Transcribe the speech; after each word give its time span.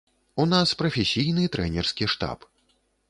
У 0.43 0.45
нас 0.53 0.71
прафесійны 0.79 1.43
трэнерскі 1.57 2.05
штаб. 2.15 2.49